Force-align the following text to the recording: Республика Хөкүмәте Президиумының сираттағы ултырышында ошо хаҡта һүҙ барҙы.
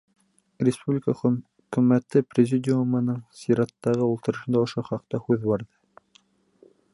Республика 0.67 1.13
Хөкүмәте 1.19 2.23
Президиумының 2.35 3.19
сираттағы 3.43 4.09
ултырышында 4.15 4.65
ошо 4.69 4.85
хаҡта 4.89 5.21
һүҙ 5.29 5.47
барҙы. 5.53 6.19